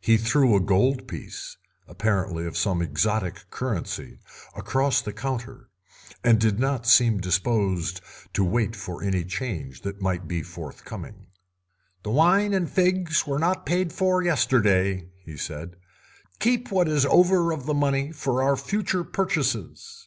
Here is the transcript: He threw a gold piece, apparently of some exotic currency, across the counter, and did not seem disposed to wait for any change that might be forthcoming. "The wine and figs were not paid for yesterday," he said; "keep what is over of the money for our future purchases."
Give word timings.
He 0.00 0.18
threw 0.18 0.54
a 0.54 0.60
gold 0.60 1.08
piece, 1.08 1.56
apparently 1.88 2.46
of 2.46 2.56
some 2.56 2.80
exotic 2.80 3.50
currency, 3.50 4.20
across 4.54 5.02
the 5.02 5.12
counter, 5.12 5.68
and 6.22 6.38
did 6.38 6.60
not 6.60 6.86
seem 6.86 7.18
disposed 7.18 8.00
to 8.34 8.44
wait 8.44 8.76
for 8.76 9.02
any 9.02 9.24
change 9.24 9.80
that 9.80 10.00
might 10.00 10.28
be 10.28 10.44
forthcoming. 10.44 11.26
"The 12.04 12.10
wine 12.10 12.54
and 12.54 12.70
figs 12.70 13.26
were 13.26 13.40
not 13.40 13.66
paid 13.66 13.92
for 13.92 14.22
yesterday," 14.22 15.08
he 15.24 15.36
said; 15.36 15.74
"keep 16.38 16.70
what 16.70 16.86
is 16.86 17.04
over 17.06 17.50
of 17.50 17.66
the 17.66 17.74
money 17.74 18.12
for 18.12 18.40
our 18.40 18.54
future 18.56 19.02
purchases." 19.02 20.06